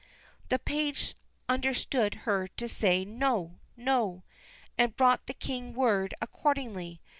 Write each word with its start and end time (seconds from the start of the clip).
The 0.49 0.57
page 0.57 1.13
understood 1.47 2.15
her 2.25 2.47
to 2.47 2.67
say, 2.67 3.05
"No, 3.05 3.59
no!" 3.77 4.23
and 4.75 4.97
brought 4.97 5.27
the 5.27 5.33
king 5.35 5.75
word 5.75 6.15
accordingly. 6.19 6.99